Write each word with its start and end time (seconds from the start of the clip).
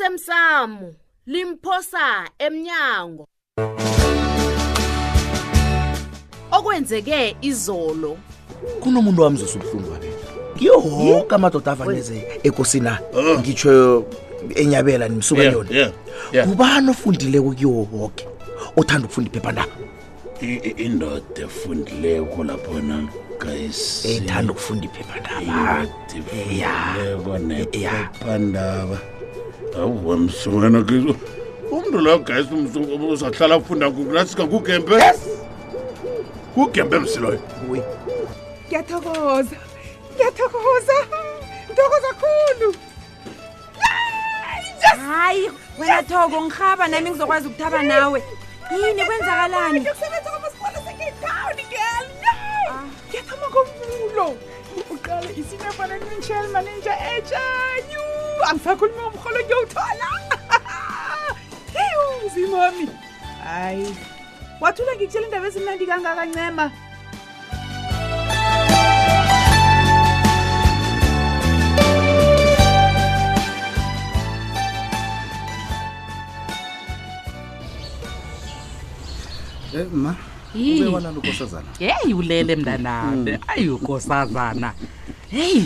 lasemsamo 0.00 0.90
limphosa 1.26 2.28
emnyango 2.38 3.26
okwenzeke 6.52 7.36
izolo 7.40 8.18
kunomuntu 8.80 9.22
wami 9.22 9.36
zosubuhlungu 9.38 9.90
babe 9.90 10.06
kiyo 10.58 10.80
honke 10.80 11.34
amadoda 11.34 11.72
avaneze 11.72 12.40
ekosina 12.42 12.98
ah. 13.16 13.38
ngitsho 13.40 14.04
enyabela 14.56 15.08
nimsuka 15.08 15.42
yona 15.44 15.92
kubani 16.48 16.90
ofundileko 16.90 17.50
kiwo 17.52 17.88
woke 17.92 18.26
othanda 18.76 19.04
ukufunda 19.04 19.30
iphephandaba 19.30 19.76
indoda 20.76 21.42
efundileko 21.44 22.44
laphona 22.44 23.08
guys 23.40 24.04
ethanda 24.04 24.52
ukufunda 24.52 24.84
iphephandaba 24.84 25.82
indoda 26.12 26.20
efundileko 26.20 27.38
nephephandaba 27.38 28.98
awuwe 29.76 30.16
msi 30.16 30.48
wena 30.48 30.82
ke 30.82 30.94
umntu 31.70 31.98
loyo 32.00 32.18
gesi 32.18 32.54
uzahlala 33.12 33.56
ufunda 33.56 33.90
ngoku 33.90 34.12
nasika 34.12 34.46
kugembe 34.46 35.00
kugembe 36.54 36.98
msi 36.98 37.18
loyo 37.18 37.40
ngiyathokoza 38.66 39.56
ngiyathokoza 40.14 40.92
ntokoza 41.72 42.08
khulu 42.20 42.74
hayi 45.06 45.50
wena 45.78 46.02
thoko 46.02 46.42
ngihaba 46.44 46.88
nami 46.88 47.10
ngizokwazi 47.10 47.48
ukuthaba 47.48 47.82
nawe 47.82 48.22
yini 48.74 49.04
kwenzakalani 49.04 49.78
ah. 52.70 52.84
ngiyathoma 53.10 53.46
komulo 53.54 54.36
uqale 54.90 55.30
isinafana 55.36 55.98
nenshel 55.98 56.48
manenja 56.52 56.94
etshanyu 57.16 57.99
angisakhuluma 58.48 59.02
ngomholo 59.02 59.38
ngiyowuthola 59.44 60.06
iuzima 61.80 62.58
wami 62.62 62.86
hhayi 63.44 63.88
wathula 64.62 64.90
ngikutshela 64.96 65.26
indaba 65.26 65.46
ezimnandi 65.48 65.84
kangakancema 65.88 66.66
Eh 79.70 79.86
ma. 79.86 80.10
Yi. 80.58 80.82
Ubekwana 80.82 81.14
lo 81.14 81.22
nkosazana. 81.22 81.70
Hey 81.78 82.10
ulele 82.10 82.56
mntanami. 82.58 83.30
Hmm. 83.38 83.46
Ayi 83.48 83.68
unkosazana. 83.70 84.74
Hey 85.30 85.62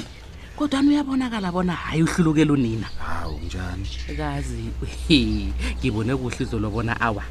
kodwa 0.56 0.82
ni 0.82 0.88
uyabonakala 0.88 1.50
bona 1.52 1.72
hhayi 1.74 2.02
uhlulukele 2.02 2.52
unina 2.52 2.86
hawu 2.98 3.38
njani 3.46 3.88
kazi 4.16 4.56
ngibone 5.80 6.16
kuhle 6.16 6.36
izolo 6.46 6.70
bona 6.70 7.00
awa 7.00 7.22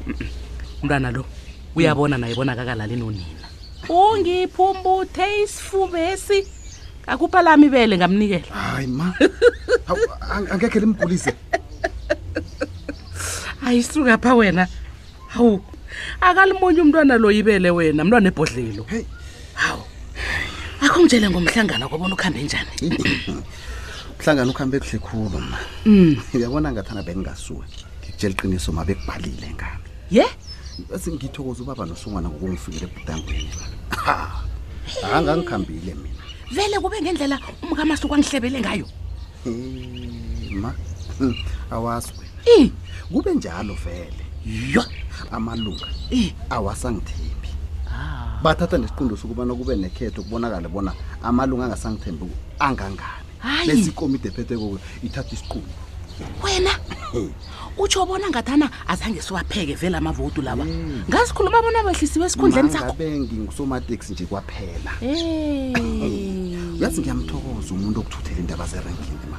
umntwana 0.82 1.10
lo 1.10 1.24
uyabona 1.74 2.18
naye 2.20 2.34
bonakakalali 2.36 2.96
nonina 2.96 3.48
ungiphumbuthe 3.88 5.42
isifubesi 5.42 6.46
akupha 7.06 7.42
lami 7.42 7.66
ibele 7.66 7.96
ngamnikela 7.96 8.52
hayi 8.54 8.86
ma 8.92 9.08
angekhe 10.52 10.80
limgulise 10.80 11.32
hayi 13.64 13.82
suka 13.82 14.18
pha 14.20 14.34
wena 14.36 14.68
hawu 15.32 15.64
akalimonye 16.20 16.80
umntwana 16.80 17.16
lo 17.16 17.30
yibele 17.32 17.70
wena 17.70 18.04
mntwana 18.04 18.28
ebhodlelo 18.28 18.82
hey. 18.92 19.02
akho 20.94 21.02
ngitshele 21.02 21.26
ngomhlangano 21.30 21.84
kwabona 21.90 22.14
ukuhambe 22.14 22.38
njani 22.42 22.70
mhlangano 24.18 24.50
ukuhambe 24.54 24.76
kuhle 24.78 24.98
khulu 25.02 25.38
ma 25.50 25.58
mm. 25.90 26.14
ngiyabona 26.34 26.70
ngathana 26.72 27.02
beningasuki 27.02 27.82
ngikutshela 27.98 28.34
iqiniso 28.38 28.70
ma 28.72 28.84
bekubhalile 28.86 29.48
ngami 29.58 29.86
ye 30.16 30.24
sengithokoza 31.02 31.60
ubaba 31.66 31.82
nosungwana 31.90 32.30
ngokungifikela 32.30 32.86
ebudangweni 32.86 33.50
angangikhambile 35.18 35.94
mina 35.98 36.22
vele 36.54 36.76
kube 36.78 36.98
ngendlela 37.02 37.36
umkamasuku 37.66 38.14
angihlebele 38.14 38.58
ngayo 38.62 38.86
ma 40.62 40.70
hmm, 41.18 41.34
awazi 41.74 42.10
wena 42.22 42.70
kube 43.10 43.30
njalo 43.34 43.74
vele 43.84 44.22
yo 44.74 44.82
amalunga 45.36 45.88
awasangithini 46.54 47.43
bathatha 48.42 48.78
nesiqundo 48.78 49.16
sokubana 49.16 49.54
kube 49.54 49.76
nekhetho 49.76 50.22
kubonakale 50.22 50.68
bona 50.68 50.92
amalungu 51.22 51.62
angasangithembi 51.62 52.26
angangani 52.58 53.24
lesikomide 53.66 54.28
ephethekok 54.28 54.80
ithatha 55.06 55.32
isiqundo 55.36 55.72
wena 56.44 56.72
utsho 57.78 58.04
bona 58.06 58.28
ngathana 58.28 58.68
azange 58.86 59.22
siwapheke 59.22 59.74
vele 59.80 59.96
amavoti 59.96 60.42
laba 60.42 60.64
ngazikhuluma 61.08 61.62
bona 61.64 61.78
abehlisiwe 61.80 62.26
esikhundleni 62.26 62.70
sakhoabengisomateksi 62.74 64.12
nje 64.12 64.24
kwaphela 64.28 64.92
uyazi 66.76 67.00
ngiyamthokoza 67.00 67.70
umuntu 67.74 67.98
okuthuthela 68.00 68.38
indaba 68.44 68.64
zerenkini 68.70 69.26
ma 69.32 69.38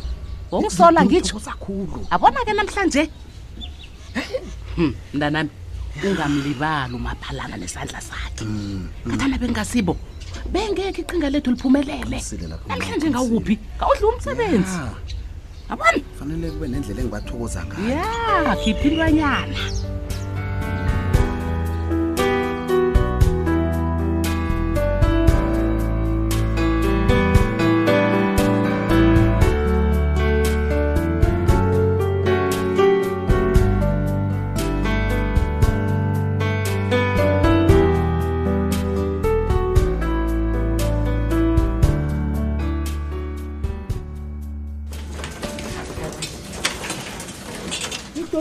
ongisola 0.56 1.02
ngitho 1.06 1.38
sakhulu 1.46 2.02
abona-ke 2.16 2.54
namhlanje 2.58 3.04
hmm, 4.78 4.94
mntanami 5.14 5.54
ungamlibali 6.04 6.94
umaphalana 6.96 7.56
nesandla 7.58 8.02
sakhe 8.10 8.44
ngathana 9.08 9.36
bengasibo 9.42 9.94
bengekho 10.54 11.00
iqinga 11.04 11.28
lethu 11.32 11.50
liphumelele 11.56 12.20
namhlanje 12.68 13.08
ngawuphi 13.14 13.56
ngawudla 13.80 14.06
umsebenzi 14.12 14.78
abona 15.72 16.00
fanele 16.18 16.48
kube 16.54 16.68
nendlela 16.72 17.00
engibathokoza 17.04 17.60
ngayo 17.68 17.88
ya 18.48 18.56
khiphilwanyana 18.62 19.56
yeah. 19.56 19.95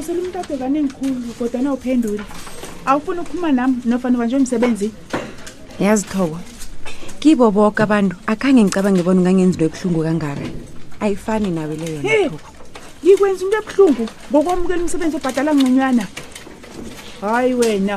uzosela 0.05 0.23
umntu 0.27 0.39
abhekane 0.39 0.79
engikhulu 0.81 1.35
godwana 1.39 1.73
uphenduli 1.75 2.23
awufuni 2.87 3.21
ukuphuma 3.21 3.53
nami 3.53 3.77
nofana 3.89 4.17
ubanje 4.17 4.37
umsebenzi 4.37 4.89
yazithoko 5.81 6.39
kibo 7.21 7.51
boke 7.51 7.83
abantu 7.83 8.17
akhange 8.27 8.61
ngicabange 8.65 9.03
bona 9.03 9.21
ungangenzi 9.21 9.57
into 9.57 9.65
ebuhlungu 9.67 10.01
kangaka 10.05 10.49
ayifani 11.01 11.51
nawe 11.51 11.75
leyo 11.77 12.01
ngikwenza 13.05 13.45
into 13.45 13.57
ebuhlungu 13.63 14.05
ngokwamukela 14.31 14.83
umsebenzi 14.85 15.17
obhadala 15.17 15.55
ngconywana 15.55 16.05
hayi 17.21 17.55
wena 17.55 17.97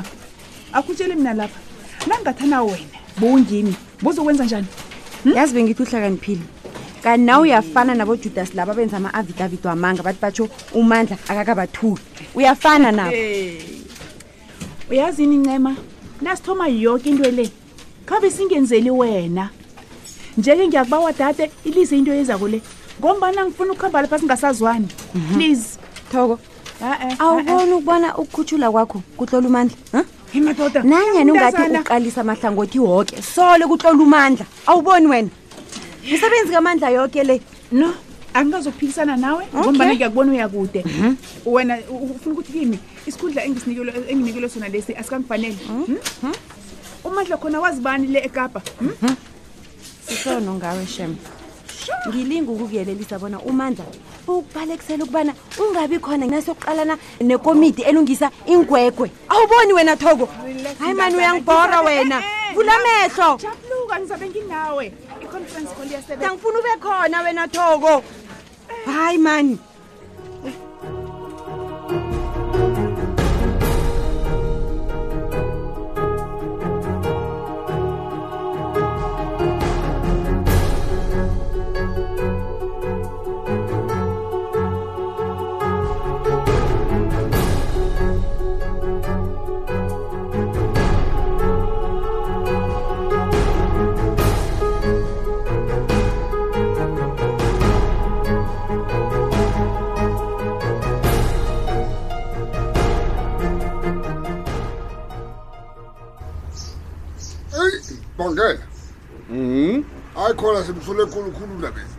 akhutsheli 0.78 1.16
mina 1.16 1.34
lapha 1.34 1.60
nangingathana 2.08 2.64
wena 2.64 2.98
bungimi 3.20 3.76
buzokwenza 4.02 4.46
njani 4.46 4.68
hmm? 5.24 5.34
yazi 5.36 5.54
bengithi 5.54 5.84
uhlakaniphile 5.84 6.42
ka 7.08 7.16
naw 7.16 7.42
uyafana 7.48 7.96
nabojudas 7.96 8.52
laba 8.54 8.74
benza 8.76 8.98
ama-avitavito 9.00 9.72
amanga 9.72 10.04
bathi 10.04 10.20
batsho 10.20 10.50
umandla 10.76 11.16
akakabathuli 11.30 12.02
uyafana 12.36 12.92
nabo 12.92 13.16
uyazini 14.92 15.38
ncema 15.40 15.72
nasithoma 16.22 16.68
yoke 16.68 17.10
into 17.10 17.32
le 17.32 17.50
khabe 18.06 18.30
singenzeli 18.32 18.92
wena 18.92 19.50
njeke 20.38 20.68
ngiyakuba 20.68 21.00
wadade 21.00 21.52
ilize 21.64 21.98
into 21.98 22.12
yezako 22.14 22.48
le 22.48 22.62
ngombana 23.00 23.46
ngifuna 23.46 23.74
ukuhamba 23.74 24.02
lapha 24.02 24.20
singasazwani 24.20 24.88
mhm. 25.16 25.36
please 25.36 25.80
thoko 26.12 26.40
awuboni 27.20 27.72
ukubona 27.72 28.18
ukukhutshula 28.18 28.72
kwakho 28.72 29.00
kutlola 29.18 29.48
umandla 29.48 30.04
imadoda 30.34 30.84
nanyani 30.84 31.32
ungathi 31.32 31.62
uqalisa 31.80 32.22
amahlangothi 32.22 32.80
woke 32.80 33.22
sole 33.22 33.66
kutlola 33.68 34.00
umandla 34.04 34.46
awuboni 34.66 35.08
wena 35.08 35.30
yisebenzi 36.08 36.54
kamandla 36.54 36.90
yoke 36.90 37.24
le 37.24 37.42
no 37.72 37.94
angingazokuphilisana 38.34 39.18
nawe 39.18 39.48
ngombana 39.56 39.94
ngiyakubona 39.96 40.32
uyakude 40.32 40.84
mhm. 40.86 41.16
wena 41.46 41.78
ufuna 41.90 42.34
ukuthi 42.36 42.52
kimi 42.52 42.80
isikhundla 43.06 43.44
enginikelwe 43.44 44.50
sona 44.50 44.68
lesi 44.70 44.94
asikangifanele 44.96 45.58
mhm. 45.70 45.84
hmm? 45.84 45.96
mhm. 46.24 46.34
umandla 47.04 47.38
khona 47.38 47.60
wazi 47.60 47.82
bani 47.82 48.08
le 48.08 48.20
ekapa 48.20 48.62
hmm? 48.80 49.16
sisono 50.08 50.54
ngawe 50.54 50.88
shem 50.88 51.16
ngilinga 52.10 52.52
ukukuyelelisa 52.52 53.20
bona 53.20 53.40
umandla 53.40 53.86
ukubalekisela 54.28 55.04
ukubana 55.04 55.34
ungabi 55.70 56.00
khona 56.00 56.26
nasokuqalana 56.26 56.98
nekomiti 57.22 57.82
elungisa 57.82 58.32
ingwegwe 58.46 59.12
awuboni 59.30 59.74
wena 59.74 59.98
thoko 59.98 60.26
hayi 60.80 60.94
mani 60.94 61.16
uyangibhora 61.16 61.82
wena 61.82 62.20
eh, 62.20 62.26
eh, 62.50 62.54
vulamehlo 62.56 63.30
eh. 63.34 63.38
jabuluka 63.42 64.00
ngizabe 64.00 64.30
nginawe 64.30 64.94
ufrancis 65.50 65.74
khona 65.76 65.86
uyasebenza 65.90 66.34
ngifuna 66.34 66.58
ube 66.60 66.74
khona 66.84 67.18
wena 67.26 67.44
thoko 67.48 67.94
hayi 68.86 69.18
mani 69.18 69.58
imfula 110.88 111.04
enkulukhulu 111.04 111.62
la 111.62 111.72
bezi 111.72 111.98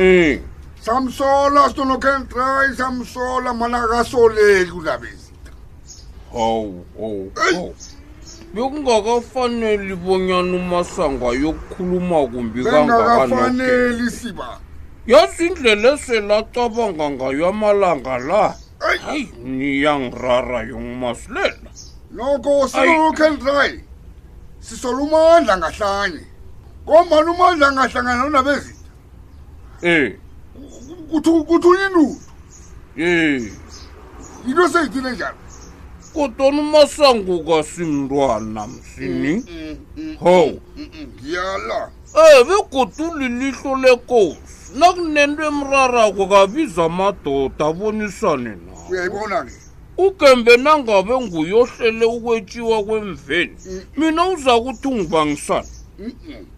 eh. 0.00 0.40
samsola 0.80 1.70
sinonokhentry 1.70 2.76
samsola 2.76 3.54
mana 3.54 3.84
akasoleki 3.84 4.70
ulabezinto 4.72 5.50
hawu 6.32 6.86
hawu 6.98 7.32
hawu 7.34 7.74
bekungakafaneli 8.54 9.96
bonyana 9.96 10.56
umasanga 10.56 11.26
yokukhuluma 11.26 12.26
kumbi 12.26 12.64
kangakanafaneli 12.64 14.10
siba 14.10 14.60
yazi 15.06 15.46
indlela 15.46 15.92
eselacabanga 15.94 17.10
ngayo 17.10 17.48
amalanga 17.48 18.18
la 18.18 18.54
hayi 18.80 19.32
niyangirara 19.44 20.60
yongumasilela 20.62 21.70
nokho 22.10 22.68
sinonokhentry 22.68 23.84
sisolumandla 24.60 25.56
ngahlanye 25.58 26.24
ngomani 26.86 27.30
umandla 27.30 27.66
angahlangana 27.68 28.22
nonabezitha 28.22 28.82
eh 29.82 30.12
kuthunya 31.48 31.86
inuthu 31.90 32.16
eh 32.96 33.42
yinto 34.46 34.66
seyithile 34.72 35.10
njalo 35.12 35.38
kodwana 36.14 36.58
umasango 36.64 37.34
kasimntwana 37.48 38.62
msini 38.66 39.32
mm, 39.50 39.60
mm, 39.96 40.08
mm, 40.08 40.16
hawu 40.24 40.60
ngiyala 41.06 41.90
Eh 42.16 42.44
begoduli 42.48 43.28
lihlo 43.28 43.76
lekosi 43.76 44.72
nakunento 44.78 45.42
emrarako 45.44 46.26
kabiza 46.26 46.84
amadoda 46.84 47.64
abonisane 47.70 48.52
nawo 48.66 48.84
uyayibona-ke 48.90 49.52
ugembe 50.04 50.56
nangabe 50.56 51.14
nguyohlele 51.24 52.04
ukwetshiwa 52.04 52.84
kwemveni 52.84 53.56
mina 53.96 54.22
uza 54.28 54.60
kuthi 54.60 54.88
ungibangisana 54.88 55.66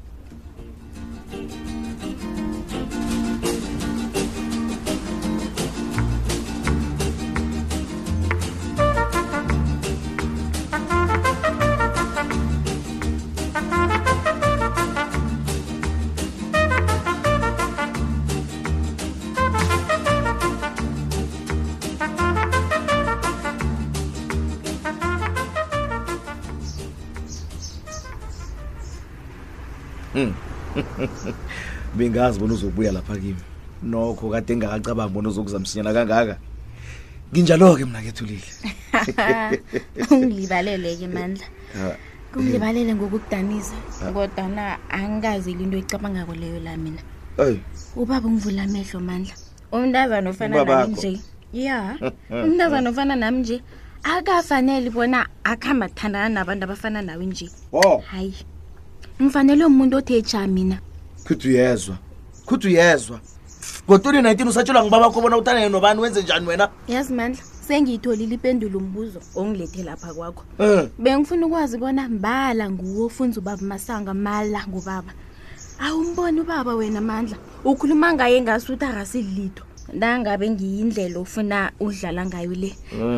bengazi 31.97 32.38
bona 32.39 32.53
uzobuya 32.53 32.91
lapha 32.94 33.17
kimi 33.17 33.41
nokho 33.83 34.30
kade 34.30 34.54
engakacabanga 34.54 35.11
bona 35.13 35.30
uzokuzamsinyana 35.33 35.92
kangaka 35.97 36.35
nginjalo-ke 37.33 37.83
mna 37.89 37.99
kethulile 38.06 38.49
ungilibalele-ke 40.13 41.07
mandla 41.11 41.47
kungilibalele 42.31 42.92
ah, 42.92 42.95
ngokukudanisa 42.95 43.73
ah. 44.06 44.11
kodwa 44.13 44.47
na 44.47 44.63
angikazile 44.89 45.59
into 45.63 45.77
ecabangako 45.81 46.33
leyo 46.35 46.59
la 46.59 46.77
mina 46.77 47.01
ubaba 47.95 48.27
ungivula 48.27 48.63
amehlo 48.63 48.99
mandla 48.99 49.33
umntazana 49.71 50.30
ofana 50.30 50.63
nami 50.66 50.94
nje 50.94 51.19
ya 51.54 51.97
umntazana 52.45 52.89
ofana 52.89 53.16
nami 53.16 53.39
nje 53.44 53.61
akafanele 54.04 54.89
bona 54.89 55.27
akuhamba 55.44 55.89
kuthandana 55.92 56.30
nabantu 56.30 56.63
abafana 56.63 57.01
nawe 57.01 57.25
nje 57.25 57.49
hayi 58.11 58.33
umfanele 59.19 59.66
umuntu 59.66 59.97
othe 59.99 60.21
ja 60.21 60.47
mina 60.47 60.80
khuthi 61.27 61.47
uyezwa 61.49 61.95
khuthi 62.45 62.67
uyezwa 62.67 63.19
ngo-twenty 63.87 64.21
nineteen 64.21 64.47
usatshelwa 64.49 64.83
ngiba 64.83 64.99
bakho 65.03 65.19
bona 65.21 65.37
uthanda 65.37 65.61
yena 65.61 65.69
nobani 65.73 65.99
wenze 66.01 66.21
njani 66.21 66.47
wena 66.47 66.65
yes 66.87 67.09
mandla 67.09 67.43
sengiyitholile 67.67 68.35
ipendulo 68.35 68.77
umbuzo 68.79 69.19
ongilethe 69.35 69.83
lapha 69.83 70.13
kwakho 70.13 70.43
um 70.59 70.89
bengifuna 71.03 71.45
ukwazi 71.45 71.75
ukona 71.77 72.09
mbala 72.09 72.69
nguwo 72.71 73.05
ofunza 73.05 73.39
ubaba 73.41 73.61
masanga 73.61 74.13
mala 74.13 74.67
ngubaba 74.67 75.11
awumboni 75.79 76.39
ubaba 76.41 76.75
wena 76.75 77.01
mandla 77.01 77.37
ukhuluma 77.63 78.13
ngaye 78.13 78.41
ngasuthi 78.41 78.85
akasilitho 78.85 79.63
nangabe 79.93 80.49
ngiyindlela 80.49 81.19
ofuna 81.19 81.71
udlala 81.79 82.21
ngayo 82.27 82.53
le 82.55 82.71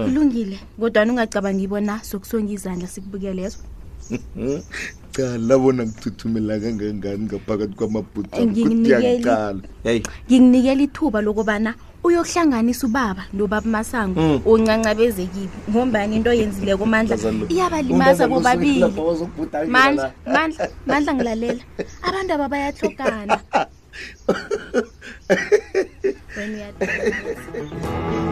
kulungile 0.06 0.58
kodwani 0.80 1.12
ungacabangibona 1.12 2.02
sokusonge 2.04 2.54
izandla 2.58 2.88
sikubukelezwa 2.88 3.64
ngiyaqala 5.24 5.56
bona 5.62 5.82
ngithuthumela 5.86 6.54
kangangani 6.64 7.24
ngaphakathi 7.28 7.76
kwamabhutiyaqala 7.78 9.64
eh, 9.84 9.94
hey. 9.94 10.00
nginginikela 10.28 10.82
ithuba 10.88 11.20
lokubana 11.26 11.72
uyokuhlanganisa 12.06 12.84
ubaba 12.88 13.24
nobaba 13.36 13.68
masango 13.68 14.20
uncancabezekile 14.48 15.50
hmm. 15.50 15.68
mm. 15.68 15.76
ngombani 15.76 16.14
into 16.16 16.32
yenzile 16.32 16.74
komandla 16.80 17.16
iyabalimaza 17.52 18.24
bobabilimandla 18.32 20.08
mandla, 20.32 20.66
mandla 20.88 21.12
ngilalela 21.14 21.62
abantu 22.08 22.32
aba 22.36 22.48
bayahlokana 22.52 23.36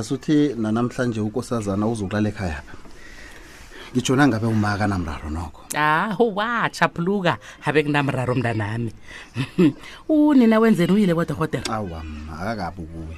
ngasuthi 0.00 0.54
nanamhlanje 0.62 1.20
ukosazana 1.20 1.84
uzokulala 1.88 2.28
ekhaya 2.32 2.60
ngijona 3.92 4.22
ngabe 4.32 4.46
umaka 4.48 4.84
namraro 4.88 5.28
nokho 5.36 5.60
aho 5.76 6.24
wachapuluka 6.38 7.36
abe 7.66 7.84
kunamraro 7.84 8.32
mntanami 8.34 8.92
unina 10.08 10.56
wenzeni 10.58 10.92
uyile 10.96 11.12
kwadorhotela 11.14 11.66
awa 11.76 12.00
akakabi 12.40 12.80
ukuye 12.88 13.16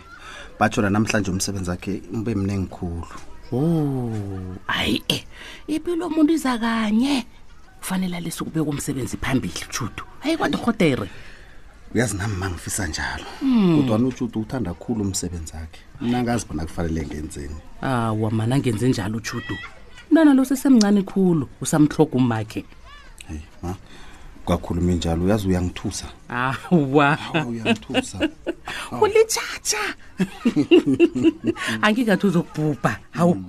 batshona 0.58 0.90
namhlanje 0.90 1.30
umsebenzi 1.30 1.70
wakhe 1.70 2.02
mne 2.12 2.34
mnengikhulu 2.42 3.06
o 3.52 3.56
oh, 3.56 4.54
ayi 4.66 4.98
e 5.08 5.18
ipilo 5.74 6.06
omuntu 6.10 6.32
iza 6.34 6.58
kanye 6.58 7.14
kufanele 7.78 8.16
alise 8.18 8.40
ukubeka 8.42 8.66
umsebenzi 8.70 9.16
phambili 9.22 9.62
judu 9.70 10.02
hayi 10.24 10.36
kwadorhotere 10.36 11.06
uyazi 11.94 12.16
nami 12.16 12.36
mangifisa 12.36 12.86
njalo 12.86 13.24
hmm. 13.40 13.76
kodwa 13.78 13.98
mm. 13.98 14.04
nutshuti 14.04 14.38
uthanda 14.38 14.74
kakhulu 14.74 15.00
umsebenzi 15.04 15.52
wakhe 15.52 15.80
mna 16.00 16.18
angazi 16.18 16.46
bona 16.46 16.64
kufanele 16.64 17.06
ngenzeni 17.06 17.56
awa 17.80 18.28
ah, 18.28 18.30
mana 18.34 18.54
angenze 18.56 18.88
njalo 18.88 19.16
utshudu 19.16 19.56
umntana 20.10 20.34
lo 20.34 20.44
sesemncane 20.44 21.02
khulu 21.02 21.48
usamhloko 21.60 22.16
umakhe 22.16 22.64
heyi 23.28 23.40
ma 23.62 23.74
kakhulumi 24.46 24.94
njalo 24.94 25.24
uyazi 25.24 25.48
uyangithusa 25.48 26.06
awa 26.28 27.18
uyangithusa 27.48 28.28
ulitshatsha 29.02 29.82
angingathi 31.82 32.26
uzokubhubha 32.26 32.98
hawu 33.10 33.44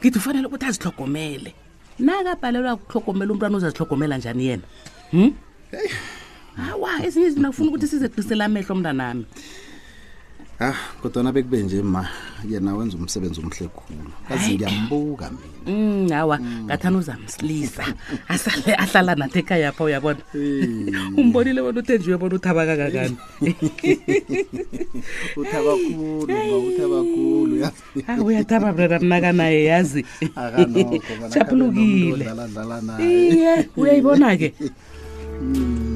ngithi 0.00 0.18
ufanele 0.18 0.46
ukuthi 0.46 0.66
azihlogomele 0.66 1.54
nakabhalelwa 1.98 2.76
kuhlogomela 2.76 3.32
umntwana 3.32 3.56
uzazihlogomela 3.56 4.18
njani 4.18 4.46
yena 4.46 4.62
hmm? 5.12 5.32
hey 5.70 5.90
hawa 6.66 6.90
ezinye 7.06 7.26
izinto 7.26 7.48
afuna 7.48 7.68
ukuthi 7.68 7.86
sizeqisele 7.92 8.44
amehlo 8.44 8.74
mnta 8.74 8.92
nami 8.92 9.24
a 10.60 10.66
ah, 10.68 10.76
kodwana 11.00 11.32
bekube 11.32 11.62
nje 11.62 11.82
ma 11.82 12.02
yena 12.44 12.74
wenza 12.76 12.96
umsebenzi 12.96 13.40
omhle 13.40 13.66
khulu 13.76 14.10
kazi 14.28 14.54
ngiyambuka 14.54 15.30
mina 15.30 16.16
mm, 16.16 16.22
awa 16.22 16.36
ngathani 16.64 16.96
mm. 16.96 17.00
uzamsilisa 17.00 17.84
asale 18.28 18.70
ahlala 18.76 19.14
nathi 19.16 19.38
ekhayapha 19.40 19.82
uyabona 19.84 20.20
umbonile 21.20 21.60
bona 21.64 21.80
uthenjiwe 21.80 22.16
bona 22.20 22.34
uthaba 22.36 22.62
kakakani 22.68 23.16
uthaba 25.40 25.72
khulu 25.84 26.26
uthaba 26.68 26.98
khulu 27.12 27.54
aw 27.64 28.24
uyathaba 28.28 28.68
mnana 28.76 28.98
mnakanaye 29.00 29.60
yazi 29.72 30.00
chaphulukile 31.32 32.24
iye 33.00 33.52
uyayibona 33.80 34.36
ke 34.36 34.52
mm. 35.40 35.89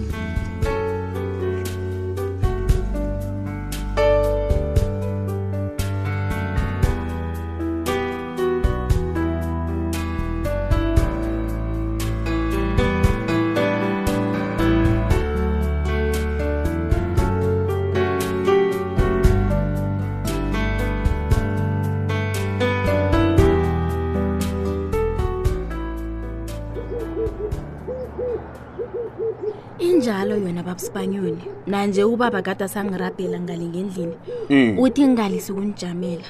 ngitjele 30.35 30.35
yona 30.51 30.67
babusipanyoni 30.67 31.45
nanje 31.67 32.03
ubaba 32.05 32.43
kade 32.43 32.67
sangirabhela 32.69 33.39
ngale 33.41 33.65
ngendlini 33.65 34.17
hmm. 34.51 34.79
uthi 34.79 35.03
ngingalisi 35.03 35.53
ukunijamela 35.53 36.25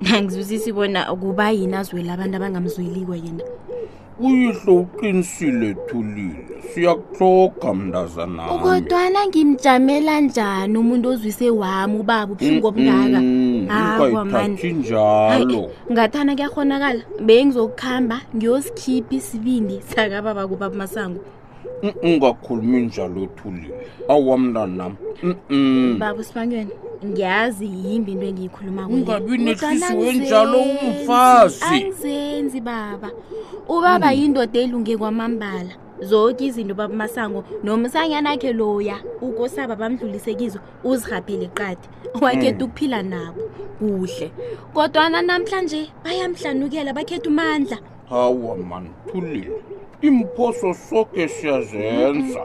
nangizwisisi 0.00 0.72
bona 0.72 1.04
kuba 1.16 1.50
yini 1.50 1.74
azwela 1.76 2.14
abantu 2.14 2.36
abangamzweliwe 2.36 3.16
yena 3.24 3.44
uyihle 4.20 4.72
uqinisile 4.80 5.74
thulile 5.86 6.46
siyakuhloga 6.74 7.74
mntazanami 7.74 8.60
kodwana 8.62 9.20
ngimjamela 9.28 10.20
njani 10.20 10.78
umuntu 10.78 11.06
ozwise 11.14 11.50
wami 11.50 11.98
ubaba 12.00 12.32
ubhingobungaka 12.32 13.20
hakwamani 13.72 14.72
njalo 14.72 15.60
ngathana 15.92 16.32
kuyakhonakala 16.36 17.00
bengizokuhamba 17.24 18.16
ngiyosikhiphi 18.36 19.14
isibindi 19.16 19.80
sakababa 19.80 20.48
kubaba 20.48 20.76
masango 20.76 21.20
ungakhulumi 21.82 22.80
njalo 22.86 23.22
othulile 23.22 23.74
awamnani 24.08 24.76
nam 24.76 24.96
baba 25.98 26.18
usibangene 26.20 26.66
ngiyazi 27.04 27.66
yimbi 27.66 28.12
into 28.12 28.26
engiyikhuluma 28.26 28.86
ungabi 28.88 29.38
nehlisiwenjalo 29.38 30.60
umfaziangizenzi 30.86 32.60
baba 32.60 33.10
ubaba 33.68 34.06
mm. 34.06 34.12
yindoda 34.20 34.60
elunge 34.60 34.96
kwamambala 34.96 35.70
zoke 36.00 36.44
izinto 36.46 36.74
baba 36.74 36.94
masango 36.94 37.44
nomsanyana 37.62 38.30
akhe 38.30 38.52
loya 38.52 38.96
ukosaba 39.20 39.76
bamdlulisekizo 39.76 40.58
uzihaphele 40.84 41.46
qade 41.54 41.88
wakhetha 42.20 42.58
mm. 42.58 42.64
ukuphila 42.64 43.02
nabo 43.02 43.42
kuhle 43.78 44.32
kodwana 44.74 45.22
namhlanje 45.22 45.92
bayamhlanukela 46.04 46.92
bakhetha 46.94 47.28
umandla 47.30 47.78
hawa 48.08 48.56
manithulile 48.56 49.50
imphoso 50.02 50.72
soke 50.90 51.28
siyazenza 51.28 52.40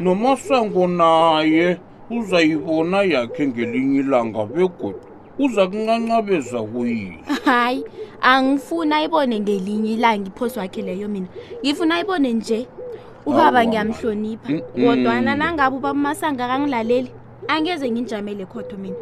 nomasango 0.00 0.86
naye 0.88 1.78
uzayibona 2.10 3.02
yakhe 3.02 3.46
ngelinye 3.46 4.00
ilanga 4.00 4.44
begodi 4.46 4.98
uza 5.38 5.66
kuncancabeza 5.66 6.62
kuyini 6.62 7.18
hayi 7.44 7.84
angifuni 8.20 8.94
ayibone 8.94 9.40
ngelinye 9.40 9.92
ilanga 9.92 10.28
iphoso 10.30 10.60
wakhe 10.60 10.82
leyo 10.82 11.08
mina 11.08 11.26
ngifuna 11.64 11.94
ayibone 11.94 12.32
nje 12.32 12.66
ubaba 13.26 13.66
ngiyamhlonipha 13.66 14.52
mm, 14.52 14.60
mm. 14.76 14.84
kodwana 14.86 15.34
nangabe 15.36 15.76
uba 15.76 15.92
umasango 15.92 16.42
akangilaleli 16.42 17.10
angeze 17.48 17.90
nginjamele 17.90 18.46
khodho 18.46 18.76
mina 18.76 18.96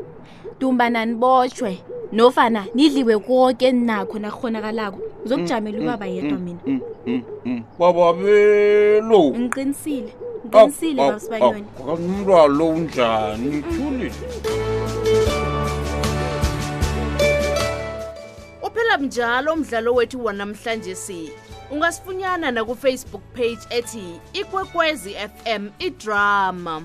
dumba 0.60 0.90
naniboshwe 0.90 1.78
nofana 2.12 2.66
nidliwe 2.74 3.18
koke 3.18 3.72
nakho 3.72 4.18
nakuhonakalako 4.18 4.98
uzokujameluka 5.24 5.98
mm, 6.06 6.12
yedwa 6.12 6.38
mm, 6.38 6.44
mina 6.44 6.58
mm, 6.66 6.80
mm, 7.06 7.22
mm. 7.44 7.62
ngiqinisile 9.10 10.14
ngiqinisile 10.46 10.94
babasibanyoni 11.02 11.64
umntwana 11.92 12.46
lo 12.56 12.68
unjani 12.68 13.62
thulile 13.62 14.12
uphela 18.66 18.98
mnjalo 18.98 19.52
umdlalo 19.52 19.94
wethu 19.94 20.24
wanamhlanje 20.24 20.94
si 20.94 21.30
ungasifunyana 21.70 22.50
nakufacebook 22.50 23.22
page 23.36 23.58
ethi 23.70 24.20
ikwekwezi 24.32 25.10
fm 25.30 25.64
idrama 25.78 26.82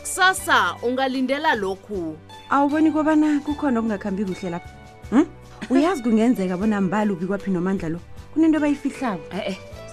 kusasa 0.00 0.74
ungalindela 0.82 1.54
lokhu 1.54 2.16
awuboni 2.50 2.90
kobana 2.92 3.40
kukhona 3.44 3.78
okungakhambi 3.80 4.24
kuhle 4.24 4.50
lapha 4.50 4.70
hmm? 5.10 5.26
uyazi 5.72 6.02
kungenzeka 6.02 6.56
bona 6.56 6.80
mbali 6.80 7.12
ubi 7.12 7.26
kwaphi 7.26 7.50
nomandla 7.50 7.88
lo 7.88 7.98
kunento 8.34 8.60
bayifihlako 8.60 9.22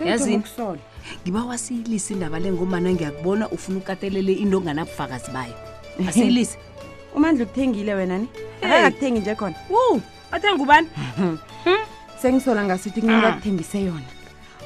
yazinisola 0.06 0.80
ngiba 1.24 1.44
wasiyilisi 1.44 2.14
indaba 2.14 2.40
le 2.40 2.52
ngomana 2.52 2.92
ngiyakubona 2.92 3.50
ufuna 3.50 3.78
ukatelele 3.78 4.34
into 4.34 4.58
onganabufakazi 4.58 5.32
bayo 5.32 5.54
asiyilisi 6.08 6.58
umandla 7.16 7.44
ukuthengile 7.46 7.94
wena 7.94 8.18
ni 8.18 8.28
akakuthengi 8.62 9.20
nje 9.20 9.36
khona 9.36 9.56
wo 9.70 10.02
athenga 10.32 10.64
ubani 10.64 10.88
sengisola 12.22 12.64
ngasuthi 12.66 13.02
kunento 13.02 13.28
ah. 13.28 13.30
akuthengise 13.30 13.82
yona 13.82 14.10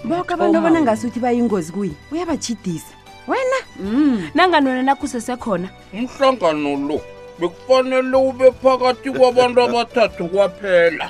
boke 0.04 0.34
abantu 0.34 0.58
abona 0.58 0.82
ngasuthi 0.82 1.20
bayingozi 1.20 1.72
kuye 1.72 1.92
uyabajidisa 2.12 2.94
wena 3.28 3.60
mm. 3.80 4.30
nanganwena 4.34 4.84
nakho 4.84 5.06
usesekhona 5.06 5.70
umhlangano 5.94 6.88
lo 6.88 7.02
bekufanele 7.40 8.18
ube 8.18 8.52
phakathi 8.64 9.12
kwabantu 9.12 9.62
abathathu 9.62 10.24
kwaphela 10.28 11.10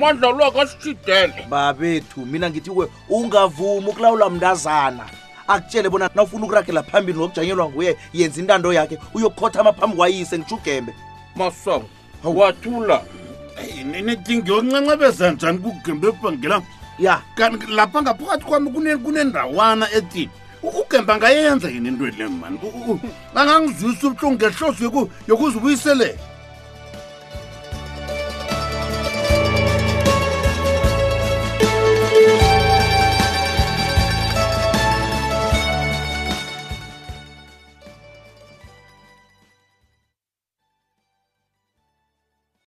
mandla 0.00 0.28
lo 0.38 0.44
akasitshidele 0.50 1.38
babethu 1.50 2.26
mina 2.26 2.50
ngithi 2.50 2.70
kuwe 2.70 2.86
ungavumi 3.08 3.88
ukulawula 3.88 4.30
mndazana 4.30 5.04
akutshele 5.48 5.88
bona 5.90 6.10
nawufuna 6.14 6.44
ukuragela 6.44 6.82
phambili 6.82 7.18
nokujanyelwa 7.18 7.68
nguye 7.68 7.96
yenza 8.12 8.40
intando 8.40 8.72
yakhe 8.72 8.98
uyokhotha 9.14 9.60
amaphambi 9.60 9.96
kwayise 9.96 10.38
ngishugembe 10.38 10.92
masango 11.36 11.86
wathula 12.24 13.02
nidingi 13.84 14.50
yoncencebeza 14.50 15.30
njani 15.30 15.58
kugembe 15.58 16.08
ebhangela 16.08 16.62
ya 16.98 17.14
kanti 17.36 17.66
lapha 17.76 18.02
ngaphakathi 18.02 18.44
kwami 18.44 18.96
kunendawana 18.98 19.84
ethi 19.98 20.30
ugemba 20.62 21.12
ngayenza 21.16 21.68
yini 21.68 21.88
intweni 21.88 22.16
le 22.18 22.26
mani 22.40 22.58
angangizwisa 23.40 24.02
ubuhlungu 24.06 24.34
ngehloso 24.36 24.80
yokuzibuyiselela 25.28 26.20